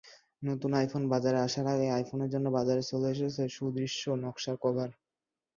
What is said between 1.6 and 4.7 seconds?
আগেই আইফোনের জন্য বাজারে চলে এসেছে সুদৃশ্য নকশার